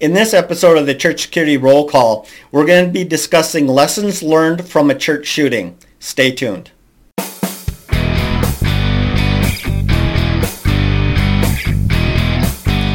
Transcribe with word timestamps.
In 0.00 0.14
this 0.14 0.32
episode 0.32 0.78
of 0.78 0.86
the 0.86 0.94
Church 0.94 1.20
Security 1.20 1.58
Roll 1.58 1.86
Call, 1.86 2.26
we're 2.50 2.64
going 2.64 2.86
to 2.86 2.90
be 2.90 3.04
discussing 3.04 3.66
lessons 3.66 4.22
learned 4.22 4.66
from 4.66 4.88
a 4.88 4.94
church 4.94 5.26
shooting. 5.26 5.76
Stay 5.98 6.30
tuned. 6.30 6.70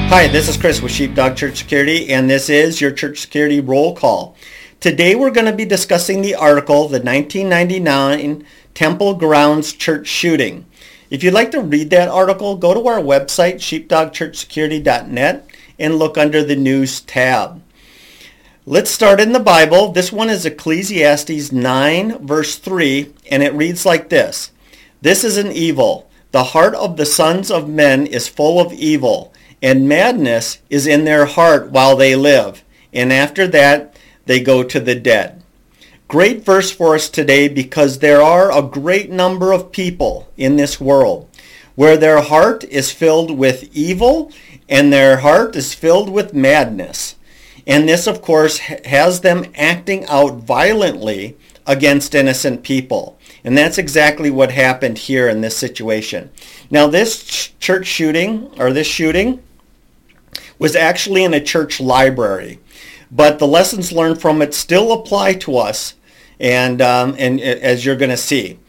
Hi, 0.09 0.27
this 0.29 0.49
is 0.49 0.57
Chris 0.57 0.81
with 0.81 0.91
Sheepdog 0.91 1.37
Church 1.37 1.57
Security, 1.57 2.11
and 2.11 2.27
this 2.27 2.49
is 2.49 2.81
your 2.81 2.89
Church 2.89 3.19
Security 3.19 3.61
Roll 3.61 3.95
Call. 3.95 4.35
Today 4.79 5.13
we're 5.13 5.29
going 5.29 5.45
to 5.45 5.53
be 5.53 5.65
discussing 5.65 6.23
the 6.23 6.33
article, 6.33 6.87
The 6.87 6.99
1999 6.99 8.47
Temple 8.73 9.13
Grounds 9.13 9.73
Church 9.73 10.07
Shooting. 10.07 10.65
If 11.11 11.23
you'd 11.23 11.35
like 11.35 11.51
to 11.51 11.61
read 11.61 11.91
that 11.91 12.09
article, 12.09 12.57
go 12.57 12.73
to 12.73 12.87
our 12.87 12.97
website, 12.99 13.57
sheepdogchurchsecurity.net, 13.57 15.47
and 15.79 15.99
look 15.99 16.17
under 16.17 16.43
the 16.43 16.55
News 16.55 17.01
tab. 17.01 17.61
Let's 18.65 18.89
start 18.89 19.19
in 19.19 19.31
the 19.31 19.39
Bible. 19.39 19.91
This 19.91 20.11
one 20.11 20.29
is 20.29 20.45
Ecclesiastes 20.45 21.51
9, 21.51 22.25
verse 22.25 22.57
3, 22.57 23.13
and 23.29 23.43
it 23.43 23.53
reads 23.53 23.85
like 23.85 24.09
this. 24.09 24.51
This 25.01 25.23
is 25.23 25.37
an 25.37 25.51
evil. 25.51 26.09
The 26.31 26.45
heart 26.45 26.73
of 26.73 26.97
the 26.97 27.05
sons 27.05 27.51
of 27.51 27.69
men 27.69 28.07
is 28.07 28.27
full 28.27 28.59
of 28.59 28.73
evil, 28.73 29.33
and 29.61 29.87
madness 29.87 30.59
is 30.69 30.87
in 30.87 31.05
their 31.05 31.25
heart 31.25 31.69
while 31.69 31.95
they 31.95 32.15
live, 32.15 32.63
and 32.91 33.13
after 33.13 33.47
that 33.47 33.95
they 34.25 34.39
go 34.39 34.63
to 34.63 34.79
the 34.79 34.95
dead. 34.95 35.43
Great 36.07 36.43
verse 36.43 36.71
for 36.71 36.95
us 36.95 37.09
today 37.09 37.47
because 37.47 37.99
there 37.99 38.21
are 38.21 38.51
a 38.51 38.61
great 38.61 39.09
number 39.09 39.51
of 39.51 39.71
people 39.71 40.27
in 40.37 40.55
this 40.55 40.79
world 40.79 41.29
where 41.75 41.97
their 41.97 42.21
heart 42.21 42.63
is 42.65 42.91
filled 42.91 43.31
with 43.31 43.69
evil 43.75 44.31
and 44.67 44.91
their 44.91 45.17
heart 45.17 45.55
is 45.55 45.73
filled 45.73 46.09
with 46.09 46.33
madness. 46.33 47.15
And 47.67 47.89
this, 47.89 48.07
of 48.07 48.21
course, 48.21 48.57
has 48.57 49.21
them 49.21 49.51
acting 49.55 50.05
out 50.05 50.35
violently 50.35 51.35
against 51.65 52.13
innocent 52.13 52.63
people. 52.63 53.17
And 53.43 53.57
that's 53.57 53.77
exactly 53.77 54.29
what 54.29 54.51
happened 54.51 54.97
here 54.97 55.27
in 55.27 55.41
this 55.41 55.57
situation. 55.57 56.31
Now, 56.69 56.87
this 56.87 57.23
ch- 57.23 57.59
church 57.59 57.87
shooting, 57.87 58.51
or 58.59 58.71
this 58.71 58.87
shooting, 58.87 59.41
was 60.57 60.75
actually 60.75 61.23
in 61.23 61.33
a 61.33 61.43
church 61.43 61.79
library. 61.79 62.59
But 63.11 63.39
the 63.39 63.47
lessons 63.47 63.91
learned 63.91 64.21
from 64.21 64.41
it 64.41 64.53
still 64.53 64.91
apply 64.91 65.33
to 65.35 65.57
us, 65.57 65.95
and, 66.39 66.81
um, 66.81 67.15
and 67.17 67.39
as 67.39 67.85
you're 67.85 67.95
going 67.95 68.11
to 68.11 68.17
see. 68.17 68.59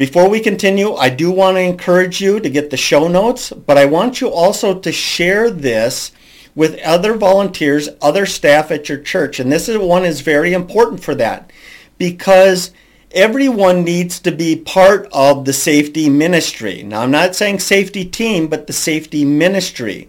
Before 0.00 0.30
we 0.30 0.40
continue, 0.40 0.94
I 0.94 1.10
do 1.10 1.30
want 1.30 1.58
to 1.58 1.60
encourage 1.60 2.22
you 2.22 2.40
to 2.40 2.48
get 2.48 2.70
the 2.70 2.78
show 2.78 3.06
notes, 3.06 3.52
but 3.52 3.76
I 3.76 3.84
want 3.84 4.22
you 4.22 4.30
also 4.30 4.78
to 4.78 4.90
share 4.90 5.50
this 5.50 6.12
with 6.54 6.80
other 6.80 7.12
volunteers, 7.12 7.90
other 8.00 8.24
staff 8.24 8.70
at 8.70 8.88
your 8.88 8.96
church. 8.96 9.38
And 9.38 9.52
this 9.52 9.68
is 9.68 9.76
one 9.76 10.06
is 10.06 10.22
very 10.22 10.54
important 10.54 11.04
for 11.04 11.14
that 11.16 11.52
because 11.98 12.72
everyone 13.10 13.84
needs 13.84 14.18
to 14.20 14.32
be 14.32 14.56
part 14.56 15.06
of 15.12 15.44
the 15.44 15.52
safety 15.52 16.08
ministry. 16.08 16.82
Now, 16.82 17.02
I'm 17.02 17.10
not 17.10 17.36
saying 17.36 17.58
safety 17.58 18.06
team, 18.06 18.48
but 18.48 18.66
the 18.66 18.72
safety 18.72 19.26
ministry 19.26 20.08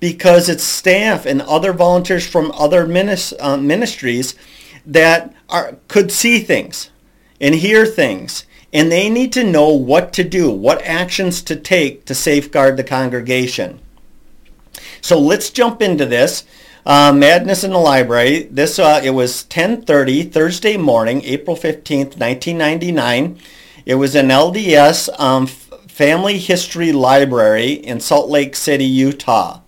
because 0.00 0.48
it's 0.48 0.64
staff 0.64 1.26
and 1.26 1.42
other 1.42 1.74
volunteers 1.74 2.26
from 2.26 2.52
other 2.52 2.84
uh, 3.38 3.56
ministries 3.58 4.34
that 4.86 5.34
are, 5.50 5.76
could 5.88 6.10
see 6.10 6.38
things 6.38 6.90
and 7.38 7.54
hear 7.54 7.84
things 7.84 8.46
and 8.72 8.90
they 8.90 9.08
need 9.08 9.32
to 9.32 9.44
know 9.44 9.68
what 9.68 10.12
to 10.14 10.24
do, 10.24 10.50
what 10.50 10.82
actions 10.82 11.42
to 11.42 11.56
take 11.56 12.04
to 12.04 12.14
safeguard 12.14 12.76
the 12.76 12.84
congregation. 12.84 13.80
So 15.00 15.18
let's 15.18 15.50
jump 15.50 15.82
into 15.82 16.06
this. 16.06 16.44
Uh, 16.84 17.12
Madness 17.12 17.64
in 17.64 17.72
the 17.72 17.78
Library. 17.78 18.44
This 18.44 18.78
uh, 18.78 19.00
it 19.02 19.10
was 19.10 19.44
10:30 19.44 20.30
Thursday 20.30 20.76
morning, 20.76 21.22
April 21.24 21.56
15th, 21.56 22.16
1999. 22.16 23.38
It 23.84 23.96
was 23.96 24.14
an 24.14 24.28
LDS 24.28 25.08
um, 25.18 25.46
Family 25.46 26.38
History 26.38 26.92
Library 26.92 27.72
in 27.72 27.98
Salt 27.98 28.28
Lake 28.28 28.54
City, 28.54 28.84
Utah. 28.84 29.60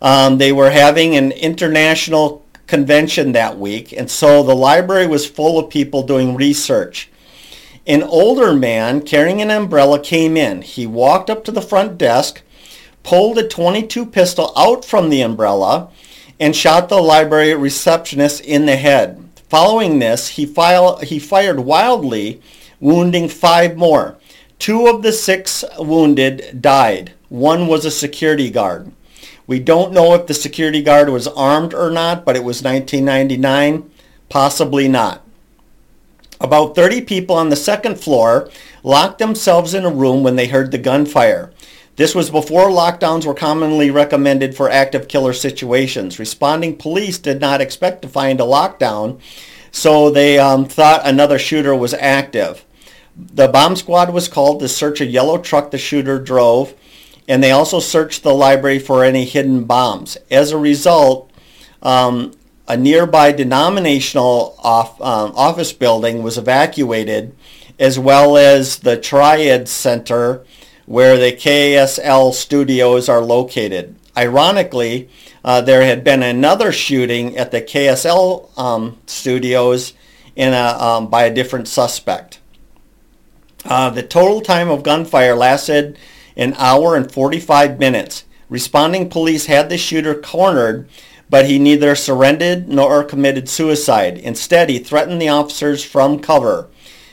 Um, 0.00 0.38
they 0.38 0.52
were 0.52 0.70
having 0.70 1.16
an 1.16 1.32
international 1.32 2.44
convention 2.66 3.32
that 3.32 3.58
week, 3.58 3.92
and 3.92 4.10
so 4.10 4.42
the 4.42 4.54
library 4.54 5.06
was 5.06 5.26
full 5.26 5.58
of 5.58 5.70
people 5.70 6.02
doing 6.02 6.36
research. 6.36 7.10
An 7.86 8.02
older 8.02 8.54
man 8.54 9.02
carrying 9.02 9.42
an 9.42 9.50
umbrella 9.50 10.00
came 10.00 10.38
in. 10.38 10.62
He 10.62 10.86
walked 10.86 11.28
up 11.28 11.44
to 11.44 11.52
the 11.52 11.60
front 11.60 11.98
desk, 11.98 12.40
pulled 13.02 13.36
a 13.36 13.46
22 13.46 14.06
pistol 14.06 14.54
out 14.56 14.86
from 14.86 15.10
the 15.10 15.20
umbrella, 15.20 15.90
and 16.40 16.56
shot 16.56 16.88
the 16.88 17.02
library 17.02 17.52
receptionist 17.54 18.40
in 18.40 18.64
the 18.64 18.76
head. 18.76 19.22
Following 19.50 19.98
this, 19.98 20.28
he, 20.28 20.46
file, 20.46 20.96
he 20.98 21.18
fired 21.18 21.60
wildly, 21.60 22.40
wounding 22.80 23.28
five 23.28 23.76
more. 23.76 24.16
Two 24.58 24.86
of 24.86 25.02
the 25.02 25.12
six 25.12 25.62
wounded 25.78 26.62
died. 26.62 27.12
One 27.28 27.66
was 27.66 27.84
a 27.84 27.90
security 27.90 28.50
guard. 28.50 28.92
We 29.46 29.60
don't 29.60 29.92
know 29.92 30.14
if 30.14 30.26
the 30.26 30.32
security 30.32 30.82
guard 30.82 31.10
was 31.10 31.28
armed 31.28 31.74
or 31.74 31.90
not, 31.90 32.24
but 32.24 32.34
it 32.34 32.44
was 32.44 32.62
1999. 32.62 33.90
Possibly 34.30 34.88
not. 34.88 35.23
About 36.44 36.74
30 36.74 37.00
people 37.00 37.36
on 37.36 37.48
the 37.48 37.56
second 37.56 37.98
floor 37.98 38.50
locked 38.82 39.18
themselves 39.18 39.72
in 39.72 39.86
a 39.86 39.90
room 39.90 40.22
when 40.22 40.36
they 40.36 40.46
heard 40.46 40.72
the 40.72 40.76
gunfire. 40.76 41.50
This 41.96 42.14
was 42.14 42.28
before 42.28 42.68
lockdowns 42.68 43.24
were 43.24 43.32
commonly 43.32 43.90
recommended 43.90 44.54
for 44.54 44.68
active 44.68 45.08
killer 45.08 45.32
situations. 45.32 46.18
Responding 46.18 46.76
police 46.76 47.16
did 47.16 47.40
not 47.40 47.62
expect 47.62 48.02
to 48.02 48.08
find 48.08 48.40
a 48.40 48.44
lockdown, 48.44 49.22
so 49.72 50.10
they 50.10 50.38
um, 50.38 50.66
thought 50.66 51.00
another 51.08 51.38
shooter 51.38 51.74
was 51.74 51.94
active. 51.94 52.62
The 53.16 53.48
bomb 53.48 53.74
squad 53.74 54.12
was 54.12 54.28
called 54.28 54.60
to 54.60 54.68
search 54.68 55.00
a 55.00 55.06
yellow 55.06 55.38
truck 55.38 55.70
the 55.70 55.78
shooter 55.78 56.18
drove, 56.18 56.74
and 57.26 57.42
they 57.42 57.52
also 57.52 57.80
searched 57.80 58.22
the 58.22 58.34
library 58.34 58.80
for 58.80 59.02
any 59.02 59.24
hidden 59.24 59.64
bombs. 59.64 60.18
As 60.30 60.52
a 60.52 60.58
result, 60.58 61.30
um, 61.80 62.34
a 62.66 62.76
nearby 62.76 63.32
denominational 63.32 64.56
off, 64.58 65.00
um, 65.00 65.32
office 65.36 65.72
building 65.72 66.22
was 66.22 66.38
evacuated, 66.38 67.34
as 67.78 67.98
well 67.98 68.36
as 68.36 68.78
the 68.78 68.96
Triad 68.96 69.68
Center, 69.68 70.44
where 70.86 71.16
the 71.16 71.32
KSL 71.32 72.32
studios 72.32 73.08
are 73.08 73.20
located. 73.20 73.96
Ironically, 74.16 75.08
uh, 75.44 75.60
there 75.60 75.82
had 75.82 76.04
been 76.04 76.22
another 76.22 76.72
shooting 76.72 77.36
at 77.36 77.50
the 77.50 77.60
KSL 77.60 78.56
um, 78.58 78.98
studios 79.06 79.92
in 80.36 80.52
a, 80.52 80.78
um, 80.80 81.08
by 81.08 81.24
a 81.24 81.34
different 81.34 81.68
suspect. 81.68 82.40
Uh, 83.64 83.90
the 83.90 84.02
total 84.02 84.40
time 84.40 84.68
of 84.68 84.82
gunfire 84.82 85.34
lasted 85.34 85.98
an 86.36 86.54
hour 86.58 86.96
and 86.96 87.10
45 87.10 87.78
minutes. 87.78 88.24
Responding 88.48 89.08
police 89.08 89.46
had 89.46 89.68
the 89.68 89.78
shooter 89.78 90.14
cornered 90.14 90.88
but 91.34 91.46
he 91.46 91.58
neither 91.58 91.96
surrendered 91.96 92.68
nor 92.68 93.02
committed 93.02 93.48
suicide. 93.48 94.16
Instead, 94.18 94.70
he 94.70 94.78
threatened 94.78 95.20
the 95.20 95.28
officers 95.28 95.82
from 95.82 96.20
cover. 96.20 96.68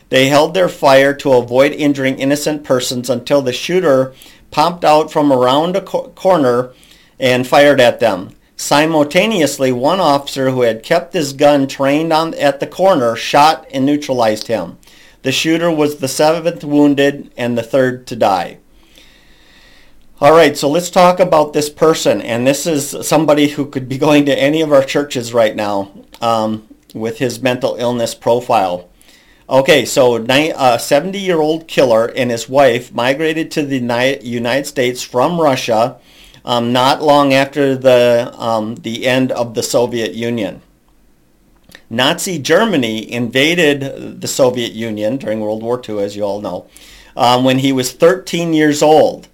They 0.09 0.27
held 0.27 0.53
their 0.53 0.69
fire 0.69 1.11
to 1.15 1.33
avoid 1.33 1.71
injuring 1.71 2.19
innocent 2.19 2.63
persons 2.63 3.09
until 3.09 3.41
the 3.41 3.51
shooter 3.51 4.13
popped 4.51 4.85
out 4.85 5.11
from 5.11 5.33
around 5.33 5.75
a 5.75 5.81
co- 5.81 6.09
corner 6.09 6.71
and 7.19 7.47
fired 7.47 7.81
at 7.81 7.99
them. 7.99 8.35
Simultaneously, 8.55 9.71
one 9.71 9.99
officer 9.99 10.51
who 10.51 10.61
had 10.61 10.83
kept 10.83 11.13
his 11.13 11.33
gun 11.33 11.65
trained 11.65 12.13
on, 12.13 12.35
at 12.35 12.59
the 12.59 12.67
corner 12.67 13.15
shot 13.15 13.65
and 13.73 13.87
neutralized 13.87 14.45
him. 14.45 14.77
The 15.23 15.31
shooter 15.31 15.71
was 15.71 15.95
the 15.95 16.07
seventh 16.07 16.63
wounded 16.63 17.31
and 17.37 17.57
the 17.57 17.63
third 17.63 18.05
to 18.05 18.15
die. 18.15 18.59
All 20.21 20.33
right, 20.33 20.55
so 20.55 20.69
let's 20.69 20.91
talk 20.91 21.19
about 21.19 21.51
this 21.51 21.67
person. 21.67 22.21
And 22.21 22.45
this 22.45 22.67
is 22.67 22.95
somebody 23.07 23.47
who 23.47 23.65
could 23.65 23.89
be 23.89 23.97
going 24.07 24.27
to 24.27 24.39
any 24.39 24.61
of 24.61 24.71
our 24.71 24.83
churches 24.83 25.33
right 25.33 25.55
now 25.55 25.91
um, 26.21 26.67
with 26.93 27.17
his 27.17 27.41
mental 27.41 27.75
illness 27.77 28.13
profile. 28.13 28.87
Okay, 29.49 29.83
so 29.83 30.17
a 30.17 30.19
70-year-old 30.19 31.67
killer 31.67 32.05
and 32.15 32.29
his 32.29 32.47
wife 32.47 32.93
migrated 32.93 33.49
to 33.51 33.65
the 33.65 33.79
United 34.21 34.67
States 34.67 35.01
from 35.01 35.41
Russia 35.41 35.99
um, 36.45 36.71
not 36.71 37.01
long 37.01 37.33
after 37.33 37.75
the, 37.75 38.31
um, 38.37 38.75
the 38.75 39.07
end 39.07 39.31
of 39.31 39.55
the 39.55 39.63
Soviet 39.63 40.13
Union. 40.13 40.61
Nazi 41.89 42.37
Germany 42.37 43.11
invaded 43.11 44.21
the 44.21 44.27
Soviet 44.27 44.73
Union 44.73 45.17
during 45.17 45.39
World 45.39 45.63
War 45.63 45.81
II, 45.83 45.97
as 45.99 46.15
you 46.15 46.21
all 46.21 46.41
know, 46.41 46.67
um, 47.17 47.43
when 47.43 47.57
he 47.57 47.71
was 47.71 47.91
13 47.91 48.53
years 48.53 48.83
old 48.83 49.27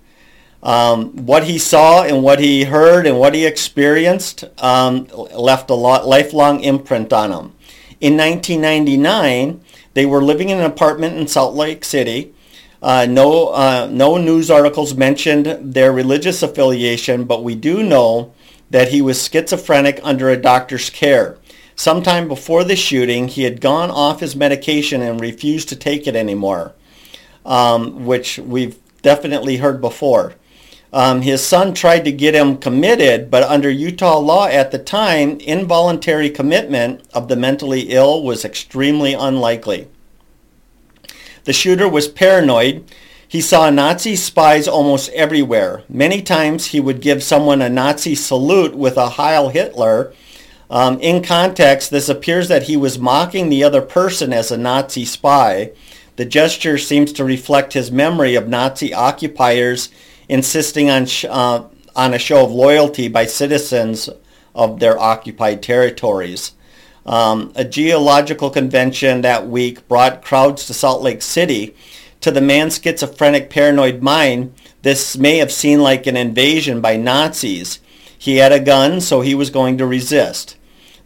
um, 0.64 1.26
what 1.26 1.44
he 1.44 1.58
saw 1.58 2.04
and 2.04 2.24
what 2.24 2.40
he 2.40 2.64
heard 2.64 3.06
and 3.06 3.20
what 3.20 3.36
he 3.36 3.46
experienced 3.46 4.44
um, 4.58 5.08
left 5.36 5.70
a 5.70 5.76
lot, 5.76 6.08
lifelong 6.08 6.62
imprint 6.62 7.14
on 7.14 7.32
him. 7.32 7.54
In 8.00 8.18
1999, 8.18 9.62
they 9.94 10.06
were 10.06 10.24
living 10.24 10.50
in 10.50 10.60
an 10.60 10.66
apartment 10.66 11.18
in 11.18 11.28
Salt 11.28 11.56
Lake 11.56 11.84
City. 11.84 12.34
Uh, 12.82 13.08
no, 13.10 13.48
uh, 13.48 13.88
no 13.92 14.18
news 14.18 14.52
articles 14.52 14.94
mentioned 14.94 15.74
their 15.74 15.92
religious 15.92 16.44
affiliation, 16.44 17.24
but 17.24 17.44
we 17.44 17.56
do 17.56 17.82
know 17.82 18.34
that 18.70 18.90
he 18.90 19.02
was 19.02 19.24
schizophrenic 19.24 20.00
under 20.04 20.30
a 20.30 20.38
doctor's 20.38 20.90
care. 20.90 21.38
Sometime 21.76 22.28
before 22.28 22.64
the 22.64 22.76
shooting, 22.76 23.28
he 23.28 23.44
had 23.44 23.62
gone 23.62 23.90
off 23.90 24.20
his 24.20 24.36
medication 24.36 25.02
and 25.02 25.22
refused 25.22 25.70
to 25.70 25.76
take 25.76 26.08
it 26.08 26.16
anymore, 26.16 26.74
um, 27.46 28.06
which 28.06 28.40
we've 28.40 28.78
definitely 29.02 29.58
heard 29.58 29.80
before. 29.80 30.34
Um, 30.94 31.22
his 31.22 31.46
son 31.46 31.74
tried 31.74 32.06
to 32.06 32.12
get 32.12 32.34
him 32.34 32.58
committed, 32.58 33.30
but 33.30 33.44
under 33.44 33.70
Utah 33.70 34.20
law 34.20 34.48
at 34.48 34.72
the 34.72 34.80
time, 34.80 35.40
involuntary 35.42 36.30
commitment 36.30 37.02
of 37.14 37.28
the 37.28 37.36
mentally 37.36 37.90
ill 37.90 38.24
was 38.24 38.46
extremely 38.46 39.14
unlikely. 39.14 39.90
The 41.44 41.54
shooter 41.54 41.90
was 41.90 42.08
paranoid. 42.08 42.90
He 43.28 43.42
saw 43.42 43.70
Nazi 43.70 44.16
spies 44.16 44.68
almost 44.68 45.12
everywhere. 45.12 45.84
Many 45.90 46.22
times 46.22 46.68
he 46.68 46.80
would 46.80 47.02
give 47.02 47.22
someone 47.22 47.62
a 47.62 47.70
Nazi 47.70 48.16
salute 48.16 48.76
with 48.76 48.96
a 48.96 49.10
Heil 49.10 49.50
Hitler. 49.50 50.14
Um, 50.70 51.00
in 51.02 51.22
context, 51.22 51.92
this 51.92 52.08
appears 52.08 52.48
that 52.48 52.64
he 52.64 52.78
was 52.78 52.98
mocking 52.98 53.50
the 53.50 53.64
other 53.64 53.82
person 53.82 54.32
as 54.32 54.52
a 54.52 54.58
Nazi 54.58 55.04
spy. 55.04 55.72
The 56.16 56.26
gesture 56.26 56.78
seems 56.78 57.12
to 57.14 57.26
reflect 57.26 57.74
his 57.74 57.92
memory 57.92 58.36
of 58.36 58.48
Nazi 58.48 58.94
occupiers 58.94 59.90
insisting 60.30 60.90
on, 60.90 61.06
sh- 61.06 61.26
uh, 61.30 61.64
on 61.96 62.14
a 62.14 62.20
show 62.20 62.44
of 62.44 62.52
loyalty 62.52 63.08
by 63.08 63.26
citizens 63.26 64.10
of 64.54 64.80
their 64.80 65.00
occupied 65.00 65.62
territories. 65.62 66.54
Um, 67.06 67.54
a 67.56 67.64
geological 67.64 68.50
convention 68.50 69.22
that 69.22 69.48
week 69.48 69.88
brought 69.88 70.22
crowds 70.22 70.66
to 70.66 70.74
Salt 70.74 71.02
Lake 71.02 71.22
City. 71.22 71.76
To 72.22 72.32
the 72.32 72.42
man's 72.42 72.82
schizophrenic 72.82 73.50
paranoid 73.50 74.02
mind, 74.02 74.54
this 74.82 75.16
may 75.16 75.38
have 75.38 75.52
seemed 75.52 75.82
like 75.82 76.06
an 76.08 76.18
invasion 76.18 76.82
by 76.82 76.98
Nazis. 76.98 77.80
He 78.18 78.38
had 78.38 78.52
a 78.52 78.60
gun, 78.60 79.00
so 79.00 79.22
he 79.22 79.36
was 79.36 79.50
going 79.50 79.78
to 79.78 79.86
resist. 79.86 80.58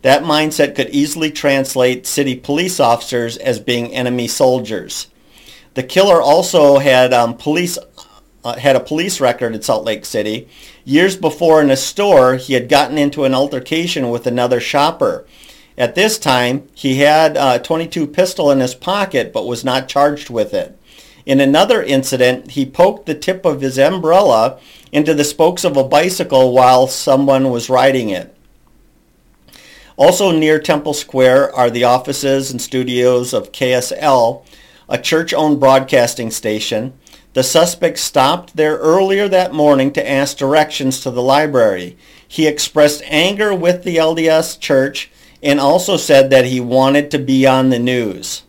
That 0.01 0.23
mindset 0.23 0.75
could 0.75 0.89
easily 0.89 1.29
translate 1.29 2.07
city 2.07 2.35
police 2.35 2.79
officers 2.79 3.37
as 3.37 3.59
being 3.59 3.93
enemy 3.93 4.27
soldiers. 4.27 5.07
The 5.73 5.83
killer 5.83 6.21
also 6.21 6.79
had 6.79 7.13
um, 7.13 7.37
police 7.37 7.77
uh, 8.43 8.57
had 8.57 8.75
a 8.75 8.79
police 8.79 9.19
record 9.19 9.55
in 9.55 9.61
Salt 9.61 9.85
Lake 9.85 10.05
City. 10.05 10.47
Years 10.83 11.15
before 11.15 11.61
in 11.61 11.69
a 11.69 11.77
store, 11.77 12.35
he 12.35 12.53
had 12.53 12.69
gotten 12.69 12.97
into 12.97 13.23
an 13.23 13.33
altercation 13.33 14.09
with 14.09 14.25
another 14.27 14.59
shopper. 14.59 15.25
At 15.77 15.95
this 15.95 16.19
time, 16.19 16.67
he 16.73 16.97
had 16.97 17.37
a 17.37 17.59
22 17.59 18.07
pistol 18.07 18.51
in 18.51 18.59
his 18.59 18.75
pocket 18.75 19.31
but 19.31 19.47
was 19.47 19.63
not 19.63 19.87
charged 19.87 20.29
with 20.29 20.53
it. 20.53 20.77
In 21.25 21.39
another 21.39 21.83
incident, 21.83 22.51
he 22.51 22.65
poked 22.65 23.05
the 23.05 23.15
tip 23.15 23.45
of 23.45 23.61
his 23.61 23.77
umbrella 23.77 24.59
into 24.91 25.13
the 25.13 25.23
spokes 25.23 25.63
of 25.63 25.77
a 25.77 25.83
bicycle 25.83 26.51
while 26.51 26.87
someone 26.87 27.49
was 27.51 27.69
riding 27.69 28.09
it. 28.09 28.35
Also 29.97 30.31
near 30.31 30.59
Temple 30.59 30.93
Square 30.93 31.55
are 31.55 31.69
the 31.69 31.83
offices 31.83 32.49
and 32.49 32.61
studios 32.61 33.33
of 33.33 33.51
KSL, 33.51 34.43
a 34.89 34.97
church-owned 34.97 35.59
broadcasting 35.59 36.31
station. 36.31 36.93
The 37.33 37.43
suspect 37.43 37.97
stopped 37.97 38.57
there 38.57 38.77
earlier 38.77 39.27
that 39.29 39.53
morning 39.53 39.93
to 39.93 40.09
ask 40.09 40.37
directions 40.37 40.99
to 41.01 41.11
the 41.11 41.21
library. 41.21 41.97
He 42.27 42.45
expressed 42.45 43.01
anger 43.05 43.55
with 43.55 43.83
the 43.83 43.97
LDS 43.97 44.59
church 44.59 45.09
and 45.41 45.59
also 45.59 45.95
said 45.95 46.29
that 46.29 46.45
he 46.45 46.59
wanted 46.59 47.09
to 47.11 47.19
be 47.19 47.47
on 47.47 47.69
the 47.69 47.79
news. 47.79 48.43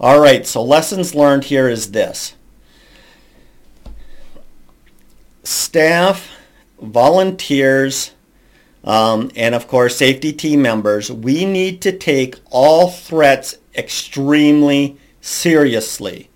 All 0.00 0.18
right, 0.18 0.44
so 0.44 0.62
lessons 0.62 1.14
learned 1.14 1.44
here 1.44 1.68
is 1.68 1.92
this. 1.92 2.34
Staff, 5.44 6.28
volunteers, 6.80 8.10
um, 8.82 9.30
and 9.36 9.54
of 9.54 9.68
course 9.68 9.96
safety 9.96 10.32
team 10.32 10.60
members, 10.60 11.10
we 11.10 11.44
need 11.44 11.80
to 11.82 11.96
take 11.96 12.36
all 12.50 12.90
threats 12.90 13.58
extremely 13.76 14.98
seriously 15.20 16.28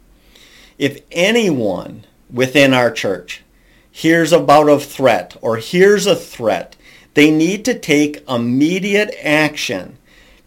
if 0.79 1.03
anyone 1.11 2.05
within 2.33 2.73
our 2.73 2.91
church 2.91 3.43
hears 3.91 4.33
about 4.33 4.69
a 4.69 4.79
threat 4.79 5.37
or 5.41 5.57
hears 5.57 6.07
a 6.07 6.15
threat, 6.15 6.77
they 7.15 7.31
need 7.31 7.65
to 7.65 7.79
take 7.79 8.25
immediate 8.29 9.15
action 9.23 9.99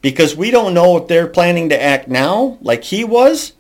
because 0.02 0.36
we 0.36 0.52
don't 0.52 0.74
know 0.74 0.98
if 0.98 1.08
they're 1.08 1.28
planning 1.28 1.70
to 1.70 1.82
act 1.82 2.08
now 2.08 2.58
like 2.62 2.84
he 2.86 3.04
was 3.04 3.54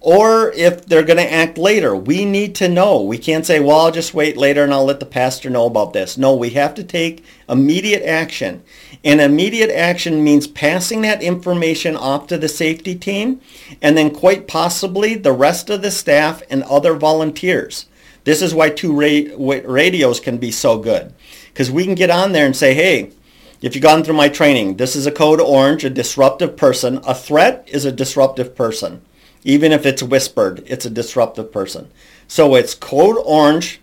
or 0.00 0.50
if 0.52 0.86
they're 0.86 1.02
going 1.02 1.18
to 1.18 1.32
act 1.32 1.58
later. 1.58 1.94
We 1.94 2.24
need 2.24 2.54
to 2.56 2.68
know. 2.68 3.02
We 3.02 3.18
can't 3.18 3.44
say, 3.44 3.60
well, 3.60 3.80
I'll 3.80 3.92
just 3.92 4.14
wait 4.14 4.36
later 4.36 4.64
and 4.64 4.72
I'll 4.72 4.84
let 4.84 4.98
the 4.98 5.06
pastor 5.06 5.50
know 5.50 5.66
about 5.66 5.92
this. 5.92 6.16
No, 6.16 6.34
we 6.34 6.50
have 6.50 6.74
to 6.76 6.84
take 6.84 7.22
immediate 7.48 8.02
action. 8.02 8.62
And 9.04 9.20
immediate 9.20 9.70
action 9.70 10.24
means 10.24 10.46
passing 10.46 11.02
that 11.02 11.22
information 11.22 11.96
off 11.96 12.26
to 12.28 12.38
the 12.38 12.48
safety 12.48 12.94
team 12.94 13.40
and 13.82 13.96
then 13.96 14.10
quite 14.10 14.48
possibly 14.48 15.14
the 15.14 15.32
rest 15.32 15.68
of 15.68 15.82
the 15.82 15.90
staff 15.90 16.42
and 16.48 16.62
other 16.64 16.94
volunteers. 16.94 17.86
This 18.24 18.40
is 18.40 18.54
why 18.54 18.70
two 18.70 18.92
ra- 18.92 19.60
radios 19.64 20.20
can 20.20 20.38
be 20.38 20.50
so 20.50 20.78
good 20.78 21.12
because 21.52 21.70
we 21.70 21.84
can 21.84 21.94
get 21.94 22.10
on 22.10 22.32
there 22.32 22.46
and 22.46 22.56
say, 22.56 22.74
hey, 22.74 23.12
if 23.60 23.74
you've 23.74 23.82
gone 23.82 24.02
through 24.02 24.14
my 24.14 24.30
training, 24.30 24.76
this 24.76 24.96
is 24.96 25.06
a 25.06 25.12
code 25.12 25.40
orange, 25.40 25.84
a 25.84 25.90
disruptive 25.90 26.56
person. 26.56 27.00
A 27.06 27.14
threat 27.14 27.68
is 27.70 27.84
a 27.84 27.92
disruptive 27.92 28.54
person. 28.54 29.02
Even 29.44 29.72
if 29.72 29.86
it's 29.86 30.02
whispered, 30.02 30.62
it's 30.66 30.84
a 30.84 30.90
disruptive 30.90 31.50
person. 31.50 31.90
So 32.28 32.54
it's 32.54 32.74
code 32.74 33.16
orange, 33.24 33.80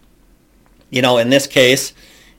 you 0.90 1.02
know, 1.02 1.18
in 1.18 1.30
this 1.30 1.48
case, 1.48 1.94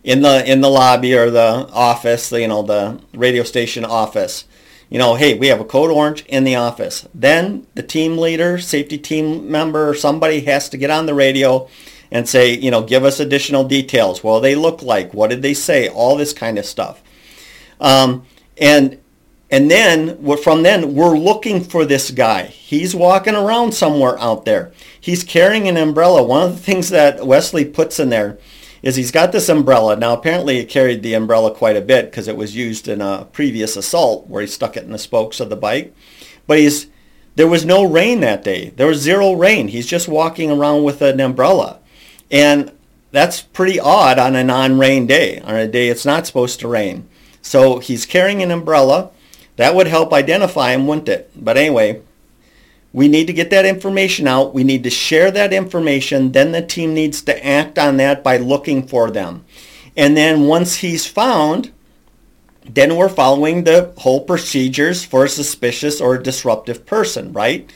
in 0.04 0.22
the 0.22 0.50
in 0.50 0.60
the 0.60 0.70
lobby 0.70 1.14
or 1.14 1.30
the 1.30 1.68
office, 1.72 2.32
you 2.32 2.48
know, 2.48 2.62
the 2.62 3.00
radio 3.12 3.42
station 3.42 3.84
office. 3.84 4.44
You 4.88 4.98
know, 4.98 5.16
hey, 5.16 5.36
we 5.36 5.48
have 5.48 5.60
a 5.60 5.66
code 5.66 5.90
orange 5.90 6.24
in 6.26 6.44
the 6.44 6.54
office. 6.56 7.06
Then 7.14 7.66
the 7.74 7.82
team 7.82 8.16
leader, 8.16 8.56
safety 8.58 8.96
team 8.96 9.50
member, 9.50 9.92
somebody 9.92 10.40
has 10.42 10.70
to 10.70 10.78
get 10.78 10.90
on 10.90 11.04
the 11.04 11.12
radio 11.12 11.68
and 12.10 12.26
say, 12.26 12.54
you 12.54 12.70
know, 12.70 12.82
give 12.82 13.04
us 13.04 13.20
additional 13.20 13.64
details. 13.64 14.20
Do 14.20 14.40
they 14.40 14.54
look 14.54 14.82
like? 14.82 15.12
What 15.12 15.28
did 15.28 15.42
they 15.42 15.52
say? 15.52 15.88
All 15.88 16.16
this 16.16 16.32
kind 16.32 16.58
of 16.58 16.64
stuff. 16.64 17.02
Um, 17.80 18.24
and 18.56 18.98
and 19.50 19.70
then 19.70 20.36
from 20.38 20.62
then, 20.62 20.94
we're 20.94 21.16
looking 21.16 21.62
for 21.62 21.84
this 21.84 22.10
guy. 22.10 22.44
He's 22.44 22.94
walking 22.94 23.34
around 23.34 23.72
somewhere 23.72 24.18
out 24.18 24.44
there. 24.44 24.72
He's 25.00 25.24
carrying 25.24 25.68
an 25.68 25.76
umbrella. 25.76 26.22
One 26.22 26.42
of 26.42 26.56
the 26.56 26.62
things 26.62 26.90
that 26.90 27.26
Wesley 27.26 27.64
puts 27.64 27.98
in 27.98 28.10
there 28.10 28.38
is 28.82 28.96
he's 28.96 29.10
got 29.10 29.32
this 29.32 29.48
umbrella. 29.48 29.96
Now, 29.96 30.12
apparently 30.12 30.58
he 30.58 30.64
carried 30.64 31.02
the 31.02 31.14
umbrella 31.14 31.54
quite 31.54 31.76
a 31.76 31.80
bit 31.80 32.06
because 32.06 32.28
it 32.28 32.36
was 32.36 32.54
used 32.54 32.88
in 32.88 33.00
a 33.00 33.26
previous 33.32 33.76
assault 33.76 34.28
where 34.28 34.42
he 34.42 34.46
stuck 34.46 34.76
it 34.76 34.84
in 34.84 34.92
the 34.92 34.98
spokes 34.98 35.40
of 35.40 35.48
the 35.48 35.56
bike. 35.56 35.94
But 36.46 36.58
he's 36.58 36.88
there 37.34 37.48
was 37.48 37.64
no 37.64 37.84
rain 37.84 38.20
that 38.20 38.42
day. 38.42 38.70
There 38.70 38.88
was 38.88 38.98
zero 38.98 39.32
rain. 39.32 39.68
He's 39.68 39.86
just 39.86 40.08
walking 40.08 40.50
around 40.50 40.82
with 40.82 41.00
an 41.02 41.20
umbrella. 41.20 41.78
And 42.32 42.72
that's 43.12 43.40
pretty 43.40 43.78
odd 43.78 44.18
on 44.18 44.34
a 44.34 44.42
non-rain 44.44 45.06
day, 45.06 45.38
on 45.40 45.54
a 45.54 45.68
day 45.68 45.88
it's 45.88 46.04
not 46.04 46.26
supposed 46.26 46.60
to 46.60 46.68
rain. 46.68 47.08
So 47.40 47.78
he's 47.78 48.04
carrying 48.04 48.42
an 48.42 48.50
umbrella 48.50 49.12
that 49.58 49.74
would 49.74 49.88
help 49.88 50.12
identify 50.12 50.72
them, 50.72 50.86
wouldn't 50.86 51.08
it? 51.08 51.30
But 51.34 51.56
anyway, 51.56 52.00
we 52.92 53.08
need 53.08 53.26
to 53.26 53.32
get 53.32 53.50
that 53.50 53.66
information 53.66 54.28
out. 54.28 54.54
We 54.54 54.62
need 54.62 54.84
to 54.84 54.90
share 54.90 55.32
that 55.32 55.52
information. 55.52 56.30
Then 56.30 56.52
the 56.52 56.62
team 56.62 56.94
needs 56.94 57.20
to 57.22 57.46
act 57.46 57.76
on 57.76 57.96
that 57.96 58.22
by 58.22 58.36
looking 58.36 58.86
for 58.86 59.10
them. 59.10 59.44
And 59.96 60.16
then 60.16 60.44
once 60.44 60.76
he's 60.76 61.06
found, 61.06 61.72
then 62.64 62.94
we're 62.94 63.08
following 63.08 63.64
the 63.64 63.92
whole 63.98 64.20
procedures 64.20 65.04
for 65.04 65.24
a 65.24 65.28
suspicious 65.28 66.00
or 66.00 66.18
disruptive 66.18 66.86
person, 66.86 67.32
right? 67.32 67.68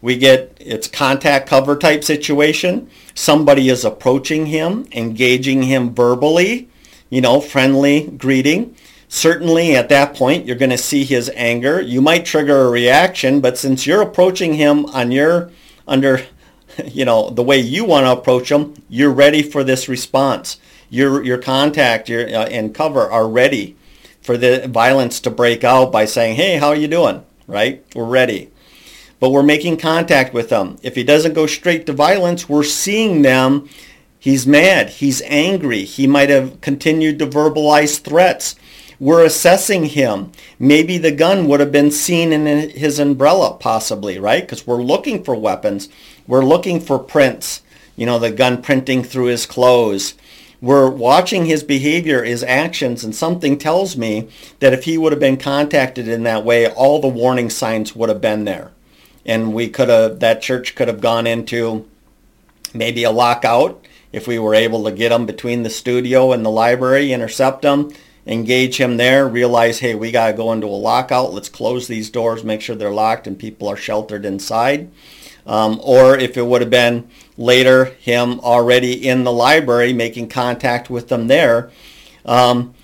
We 0.00 0.16
get, 0.16 0.56
it's 0.60 0.86
contact 0.86 1.48
cover 1.48 1.76
type 1.76 2.04
situation. 2.04 2.88
Somebody 3.14 3.68
is 3.68 3.84
approaching 3.84 4.46
him, 4.46 4.86
engaging 4.92 5.64
him 5.64 5.92
verbally, 5.92 6.68
you 7.10 7.20
know, 7.20 7.40
friendly 7.40 8.06
greeting. 8.16 8.76
Certainly 9.16 9.74
at 9.74 9.88
that 9.88 10.14
point, 10.14 10.44
you're 10.44 10.56
going 10.56 10.68
to 10.68 10.76
see 10.76 11.02
his 11.02 11.30
anger. 11.34 11.80
You 11.80 12.02
might 12.02 12.26
trigger 12.26 12.66
a 12.66 12.70
reaction, 12.70 13.40
but 13.40 13.56
since 13.56 13.86
you're 13.86 14.02
approaching 14.02 14.52
him 14.52 14.84
on 14.86 15.10
your, 15.10 15.50
under, 15.88 16.26
you 16.84 17.06
know, 17.06 17.30
the 17.30 17.42
way 17.42 17.58
you 17.58 17.86
want 17.86 18.04
to 18.04 18.12
approach 18.12 18.52
him, 18.52 18.74
you're 18.90 19.10
ready 19.10 19.42
for 19.42 19.64
this 19.64 19.88
response. 19.88 20.60
Your, 20.90 21.24
your 21.24 21.38
contact 21.38 22.10
your, 22.10 22.26
uh, 22.26 22.44
and 22.44 22.74
cover 22.74 23.10
are 23.10 23.26
ready 23.26 23.74
for 24.20 24.36
the 24.36 24.68
violence 24.68 25.18
to 25.20 25.30
break 25.30 25.64
out 25.64 25.90
by 25.90 26.04
saying, 26.04 26.36
hey, 26.36 26.58
how 26.58 26.68
are 26.68 26.76
you 26.76 26.86
doing? 26.86 27.24
Right? 27.46 27.86
We're 27.94 28.04
ready. 28.04 28.50
But 29.18 29.30
we're 29.30 29.42
making 29.42 29.78
contact 29.78 30.34
with 30.34 30.50
them. 30.50 30.76
If 30.82 30.94
he 30.94 31.04
doesn't 31.04 31.32
go 31.32 31.46
straight 31.46 31.86
to 31.86 31.94
violence, 31.94 32.50
we're 32.50 32.64
seeing 32.64 33.22
them. 33.22 33.70
He's 34.18 34.46
mad. 34.46 34.90
He's 34.90 35.22
angry. 35.22 35.84
He 35.84 36.06
might 36.06 36.28
have 36.28 36.60
continued 36.60 37.18
to 37.20 37.26
verbalize 37.26 37.98
threats. 37.98 38.56
We're 38.98 39.24
assessing 39.24 39.86
him. 39.86 40.32
Maybe 40.58 40.96
the 40.96 41.12
gun 41.12 41.48
would 41.48 41.60
have 41.60 41.72
been 41.72 41.90
seen 41.90 42.32
in 42.32 42.70
his 42.70 42.98
umbrella 42.98 43.56
possibly, 43.58 44.18
right? 44.18 44.42
Because 44.42 44.66
we're 44.66 44.82
looking 44.82 45.22
for 45.22 45.34
weapons. 45.34 45.88
We're 46.26 46.44
looking 46.44 46.80
for 46.80 46.98
prints, 46.98 47.62
you 47.94 48.06
know, 48.06 48.18
the 48.18 48.30
gun 48.30 48.62
printing 48.62 49.02
through 49.02 49.26
his 49.26 49.46
clothes. 49.46 50.14
we're 50.60 50.88
watching 50.88 51.44
his 51.44 51.62
behavior, 51.62 52.24
his 52.24 52.42
actions, 52.42 53.04
and 53.04 53.14
something 53.14 53.58
tells 53.58 53.96
me 53.96 54.28
that 54.60 54.72
if 54.72 54.84
he 54.84 54.96
would 54.96 55.12
have 55.12 55.20
been 55.20 55.36
contacted 55.36 56.08
in 56.08 56.22
that 56.22 56.44
way, 56.44 56.66
all 56.66 56.98
the 56.98 57.06
warning 57.06 57.50
signs 57.50 57.94
would 57.94 58.08
have 58.08 58.22
been 58.22 58.44
there. 58.44 58.72
And 59.26 59.52
we 59.52 59.68
could 59.68 59.90
have, 59.90 60.20
that 60.20 60.40
church 60.40 60.74
could 60.74 60.88
have 60.88 61.00
gone 61.00 61.26
into 61.26 61.86
maybe 62.72 63.04
a 63.04 63.10
lockout 63.10 63.84
if 64.12 64.26
we 64.26 64.38
were 64.38 64.54
able 64.54 64.84
to 64.84 64.92
get 64.92 65.12
him 65.12 65.26
between 65.26 65.62
the 65.62 65.70
studio 65.70 66.32
and 66.32 66.44
the 66.44 66.50
library, 66.50 67.12
intercept 67.12 67.64
him, 67.64 67.92
engage 68.26 68.78
him 68.78 68.96
there, 68.96 69.28
realize, 69.28 69.78
hey, 69.78 69.94
we 69.94 70.10
got 70.10 70.28
to 70.28 70.32
go 70.32 70.52
into 70.52 70.66
a 70.66 70.68
lockout. 70.68 71.32
Let's 71.32 71.48
close 71.48 71.86
these 71.86 72.10
doors, 72.10 72.44
make 72.44 72.60
sure 72.60 72.74
they're 72.74 72.90
locked 72.90 73.26
and 73.26 73.38
people 73.38 73.68
are 73.68 73.76
sheltered 73.76 74.24
inside. 74.24 74.90
Um, 75.46 75.80
or 75.82 76.18
if 76.18 76.36
it 76.36 76.44
would 76.44 76.60
have 76.60 76.70
been 76.70 77.08
later 77.38 77.84
him 77.84 78.40
already 78.40 79.06
in 79.06 79.22
the 79.22 79.32
library 79.32 79.92
making 79.92 80.28
contact 80.28 80.90
with 80.90 81.08
them 81.08 81.28
there, 81.28 81.70
um, 82.24 82.74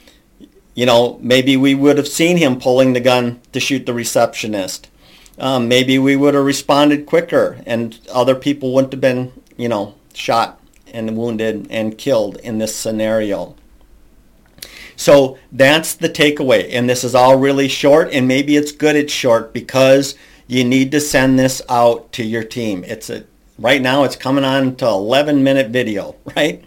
you 0.75 0.87
know, 0.87 1.19
maybe 1.21 1.57
we 1.57 1.75
would 1.75 1.99
have 1.99 2.09
seen 2.09 2.37
him 2.37 2.59
pulling 2.59 2.93
the 2.93 3.01
gun 3.01 3.41
to 3.53 3.59
shoot 3.59 3.85
the 3.85 3.93
receptionist. 3.93 4.89
Um, 5.39 5.67
maybe 5.67 5.99
we 5.99 6.15
would 6.15 6.35
have 6.35 6.45
responded 6.45 7.05
quicker 7.05 7.61
and 7.67 7.99
other 8.13 8.37
people 8.37 8.73
wouldn't 8.73 8.93
have 8.93 9.01
been, 9.01 9.33
you 9.57 9.69
know, 9.69 9.97
shot 10.15 10.61
and 10.93 11.17
wounded 11.17 11.67
and 11.69 11.99
killed 11.99 12.37
in 12.37 12.59
this 12.59 12.77
scenario. 12.77 13.57
So 14.97 15.39
that's 15.51 15.95
the 15.95 16.09
takeaway. 16.09 16.69
And 16.73 16.89
this 16.89 17.05
is 17.05 17.15
all 17.15 17.37
really 17.37 17.69
short, 17.69 18.13
and 18.13 18.29
maybe 18.29 18.57
it's 18.57 18.73
good 18.73 18.97
it's 18.97 19.13
short 19.13 19.53
because 19.53 20.17
you 20.47 20.65
need 20.65 20.91
to 20.93 21.01
send 21.01 21.39
this 21.39 21.63
out 21.69 22.13
to 22.13 22.25
your 22.25 22.45
team. 22.45 22.85
It's 22.85 23.11
a 23.11 23.25
right 23.59 23.81
now 23.81 24.05
it's 24.05 24.17
coming 24.17 24.45
on 24.45 24.77
to 24.77 24.87
11 24.87 25.43
minute 25.43 25.71
video, 25.71 26.17
right? 26.37 26.63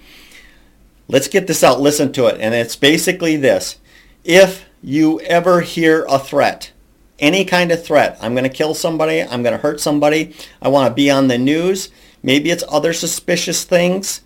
Let's 1.08 1.27
get 1.27 1.46
this 1.46 1.63
out, 1.63 1.82
listen 1.82 2.12
to 2.13 2.27
it. 2.27 2.39
And 2.39 2.55
it's 2.55 2.75
basically 2.75 3.36
this. 3.36 3.77
If 4.24 4.65
you 4.82 5.20
ever 5.22 5.62
hear 5.62 6.05
a 6.10 6.17
threat, 6.17 6.72
any 7.20 7.46
kind 7.46 7.72
of 7.72 7.84
threat, 7.84 8.17
I'm 8.22 8.34
going 8.34 8.44
to 8.44 8.50
kill 8.50 8.74
somebody, 8.74 9.22
I'm 9.22 9.44
going 9.44 9.55
to 9.55 9.62
hurt 9.62 9.79
somebody, 9.79 10.36
I 10.62 10.67
want 10.67 10.89
to 10.89 10.94
be 10.94 11.12
on 11.12 11.27
the 11.27 11.38
news, 11.38 11.89
maybe 12.24 12.50
it's 12.50 12.63
other 12.67 12.91
suspicious 12.91 13.63
things, 13.63 14.22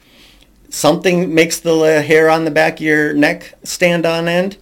something 0.70 1.34
makes 1.34 1.60
the 1.60 2.02
hair 2.02 2.30
on 2.30 2.46
the 2.46 2.52
back 2.52 2.76
of 2.76 2.82
your 2.82 3.14
neck 3.14 3.54
stand 3.64 4.06
on 4.06 4.28
end, 4.28 4.58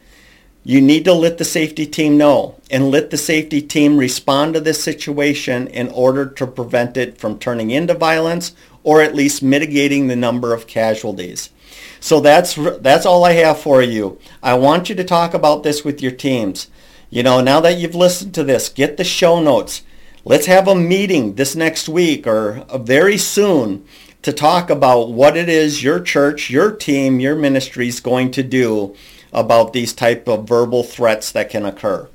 you 0.64 0.82
need 0.82 1.06
to 1.06 1.14
let 1.14 1.38
the 1.38 1.46
safety 1.46 1.86
team 1.86 2.18
know 2.18 2.56
and 2.70 2.92
let 2.92 3.10
the 3.10 3.18
safety 3.18 3.62
team 3.62 3.98
respond 3.98 4.54
to 4.54 4.60
this 4.60 4.84
situation 4.84 5.68
in 5.68 5.88
order 5.90 6.26
to 6.26 6.46
prevent 6.46 6.98
it 6.98 7.18
from 7.18 7.40
turning 7.40 7.72
into 7.72 7.94
violence 7.94 8.54
or 8.84 9.02
at 9.02 9.16
least 9.16 9.42
mitigating 9.42 10.08
the 10.08 10.16
number 10.16 10.54
of 10.54 10.68
casualties. 10.68 11.52
So 12.00 12.20
that's 12.20 12.56
that's 12.80 13.06
all 13.06 13.24
I 13.24 13.34
have 13.34 13.60
for 13.60 13.82
you. 13.82 14.20
I 14.44 14.56
want 14.56 14.90
you 14.90 14.96
to 14.96 15.04
talk 15.04 15.34
about 15.34 15.64
this 15.64 15.84
with 15.86 16.02
your 16.02 16.12
teams. 16.12 16.70
You 17.10 17.24
know, 17.24 17.40
now 17.42 17.62
that 17.62 17.78
you've 17.78 17.96
listened 17.96 18.34
to 18.36 18.44
this, 18.44 18.70
get 18.70 18.98
the 18.98 19.04
show 19.04 19.40
notes. 19.40 19.84
Let's 20.26 20.48
have 20.48 20.68
a 20.68 20.76
meeting 20.76 21.36
this 21.36 21.56
next 21.56 21.88
week 21.88 22.28
or 22.28 22.66
very 22.76 23.18
soon 23.18 23.86
to 24.22 24.34
talk 24.34 24.70
about 24.70 25.12
what 25.12 25.38
it 25.38 25.50
is 25.50 25.84
your 25.84 26.00
church, 26.00 26.50
your 26.50 26.72
team, 26.72 27.20
your 27.20 27.36
ministry 27.36 27.88
is 27.88 28.00
going 28.00 28.32
to 28.32 28.44
do 28.44 28.96
about 29.32 29.74
these 29.74 29.94
type 29.94 30.28
of 30.28 30.48
verbal 30.48 30.84
threats 30.84 31.32
that 31.32 31.50
can 31.50 31.66
occur. 31.66 32.10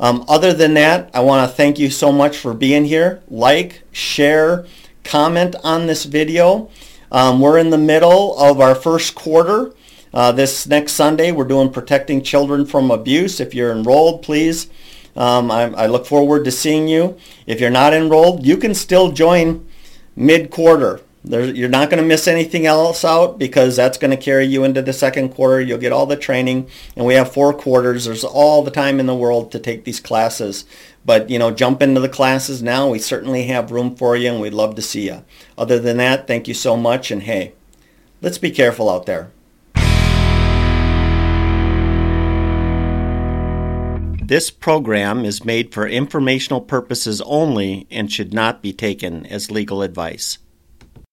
Um, 0.00 0.24
other 0.28 0.52
than 0.52 0.74
that, 0.74 1.10
I 1.14 1.20
want 1.20 1.48
to 1.48 1.56
thank 1.56 1.78
you 1.78 1.88
so 1.88 2.10
much 2.10 2.36
for 2.36 2.52
being 2.52 2.84
here. 2.84 3.22
Like, 3.28 3.82
share, 3.92 4.66
comment 5.04 5.54
on 5.62 5.86
this 5.86 6.04
video. 6.04 6.68
Um, 7.12 7.40
we're 7.40 7.58
in 7.58 7.70
the 7.70 7.78
middle 7.78 8.36
of 8.38 8.60
our 8.60 8.74
first 8.74 9.14
quarter. 9.14 9.72
Uh, 10.12 10.32
this 10.32 10.66
next 10.66 10.92
Sunday, 10.92 11.30
we're 11.30 11.44
doing 11.44 11.70
Protecting 11.70 12.22
Children 12.22 12.66
from 12.66 12.90
Abuse. 12.90 13.40
If 13.40 13.54
you're 13.54 13.72
enrolled, 13.72 14.22
please. 14.22 14.68
Um, 15.16 15.50
I, 15.50 15.72
I 15.74 15.86
look 15.86 16.06
forward 16.06 16.44
to 16.44 16.50
seeing 16.50 16.88
you. 16.88 17.16
If 17.46 17.60
you're 17.60 17.70
not 17.70 17.94
enrolled, 17.94 18.44
you 18.44 18.56
can 18.56 18.74
still 18.74 19.12
join 19.12 19.66
mid-quarter. 20.16 21.00
There, 21.26 21.46
you're 21.46 21.70
not 21.70 21.88
going 21.88 22.02
to 22.02 22.06
miss 22.06 22.28
anything 22.28 22.66
else 22.66 23.02
out 23.02 23.38
because 23.38 23.76
that's 23.76 23.96
going 23.96 24.10
to 24.10 24.16
carry 24.16 24.44
you 24.44 24.62
into 24.62 24.82
the 24.82 24.92
second 24.92 25.30
quarter. 25.30 25.58
You'll 25.58 25.78
get 25.78 25.90
all 25.90 26.04
the 26.04 26.16
training, 26.16 26.68
and 26.94 27.06
we 27.06 27.14
have 27.14 27.32
four 27.32 27.54
quarters. 27.54 28.04
There's 28.04 28.24
all 28.24 28.62
the 28.62 28.70
time 28.70 29.00
in 29.00 29.06
the 29.06 29.14
world 29.14 29.50
to 29.52 29.58
take 29.58 29.84
these 29.84 30.00
classes. 30.00 30.66
But, 31.02 31.30
you 31.30 31.38
know, 31.38 31.50
jump 31.50 31.82
into 31.82 32.00
the 32.00 32.10
classes 32.10 32.62
now. 32.62 32.90
We 32.90 32.98
certainly 32.98 33.44
have 33.44 33.70
room 33.70 33.96
for 33.96 34.16
you, 34.16 34.32
and 34.32 34.40
we'd 34.42 34.52
love 34.52 34.74
to 34.74 34.82
see 34.82 35.06
you. 35.06 35.24
Other 35.56 35.78
than 35.78 35.96
that, 35.96 36.26
thank 36.26 36.46
you 36.46 36.52
so 36.52 36.76
much, 36.76 37.10
and 37.10 37.22
hey, 37.22 37.54
let's 38.20 38.38
be 38.38 38.50
careful 38.50 38.90
out 38.90 39.06
there. 39.06 39.30
This 44.22 44.50
program 44.50 45.24
is 45.24 45.44
made 45.44 45.72
for 45.72 45.86
informational 45.86 46.60
purposes 46.60 47.22
only 47.22 47.86
and 47.90 48.12
should 48.12 48.34
not 48.34 48.60
be 48.60 48.74
taken 48.74 49.24
as 49.26 49.50
legal 49.50 49.80
advice. 49.80 50.36